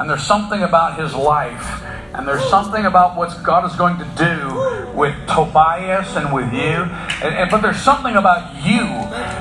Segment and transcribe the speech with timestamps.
[0.00, 1.82] and there's something about his life,
[2.14, 4.69] and there's something about what God is going to do
[5.00, 6.84] with Tobias and with you.
[7.24, 8.84] And, and- but there's something about you,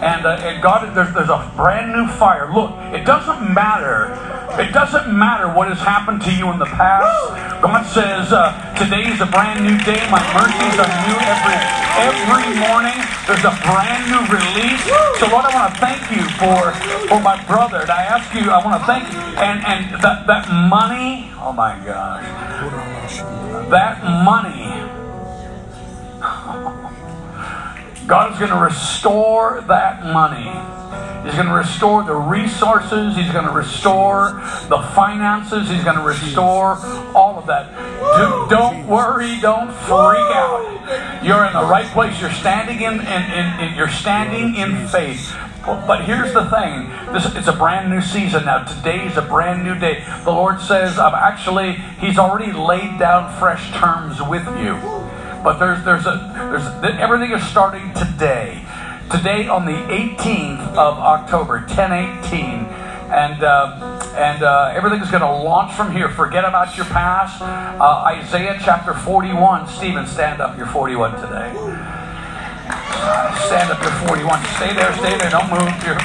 [0.00, 2.48] and, uh, and God, there's, there's a brand new fire.
[2.52, 4.16] Look, it doesn't matter.
[4.58, 7.62] It doesn't matter what has happened to you in the past.
[7.62, 10.00] God says, uh, today is a brand new day.
[10.10, 11.56] My mercies are new every
[12.08, 12.96] every morning.
[13.28, 14.82] There's a brand new release.
[15.20, 16.72] So Lord, I want to thank you for
[17.08, 17.80] for my brother.
[17.80, 19.20] And I ask you, I want to thank you.
[19.40, 22.26] And and that that money, oh my gosh.
[23.70, 24.61] That money.
[28.12, 30.44] God is going to restore that money.
[31.24, 33.16] He's going to restore the resources.
[33.16, 34.32] He's going to restore
[34.68, 35.70] the finances.
[35.70, 36.76] He's going to restore
[37.16, 37.72] all of that.
[37.72, 39.40] Do, don't worry.
[39.40, 41.24] Don't freak out.
[41.24, 42.20] You're in the right place.
[42.20, 45.34] You're standing in, in, in, in you're standing in faith.
[45.64, 46.90] But but here's the thing.
[47.14, 48.64] This it's a brand new season now.
[48.64, 50.04] Today is a brand new day.
[50.24, 54.76] The Lord says, I'm actually, He's already laid down fresh terms with you.
[55.42, 58.64] But there's there's a there's everything is starting today.
[59.10, 62.64] Today on the 18th of October, 1018,
[63.10, 66.08] and uh, and uh, everything's going to launch from here.
[66.08, 67.42] Forget about your past.
[67.42, 69.66] Uh, Isaiah chapter 41.
[69.66, 70.56] Stephen, stand up.
[70.56, 71.52] You're 41 today.
[73.50, 73.82] Stand up.
[73.82, 74.44] You're 41.
[74.56, 74.94] Stay there.
[74.94, 75.30] Stay there.
[75.30, 75.74] Don't move.
[75.84, 75.98] You're,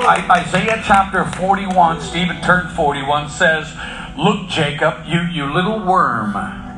[0.00, 2.00] I, Isaiah chapter 41.
[2.00, 3.28] Stephen turned 41.
[3.28, 3.76] Says,
[4.16, 6.69] "Look, Jacob, you you little worm."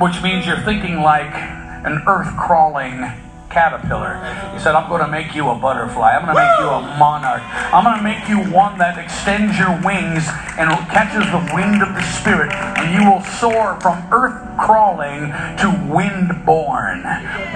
[0.00, 1.32] Which means you're thinking like
[1.84, 3.10] an earth crawling
[3.52, 4.16] caterpillar.
[4.54, 6.16] He said, I'm going to make you a butterfly.
[6.16, 7.42] I'm going to make you a monarch.
[7.44, 10.24] I'm going to make you one that extends your wings
[10.56, 12.50] and catches the wind of the Spirit.
[12.52, 15.28] And you will soar from earth crawling
[15.60, 17.04] to wind born,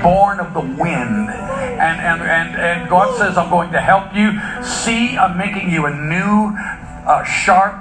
[0.03, 1.33] born of the wind.
[1.33, 4.37] And, and, and, and God says, I'm going to help you.
[4.63, 6.53] See, I'm making you a new,
[7.07, 7.75] uh, sharp,